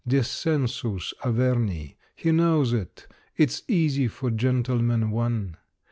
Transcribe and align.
Descensus 0.07 1.13
Averni 1.23 1.95
he 2.15 2.31
knows 2.31 2.73
it; 2.73 3.05
It's 3.37 3.61
easy 3.67 4.07
for 4.07 4.31
"Gentleman, 4.31 5.11
One". 5.11 5.57